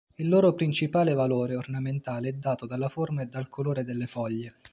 Il 0.15 0.29
loro 0.29 0.55
principale 0.55 1.13
valore 1.13 1.55
ornamentale 1.55 2.29
è 2.29 2.33
dato 2.33 2.65
dalla 2.65 2.89
forma 2.89 3.21
e 3.21 3.27
dal 3.27 3.47
colore 3.49 3.83
delle 3.83 4.07
foglie. 4.07 4.55